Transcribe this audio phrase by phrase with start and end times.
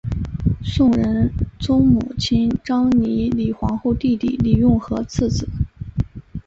[0.63, 5.47] 宋仁宗母亲章懿李皇后弟弟李用和次子。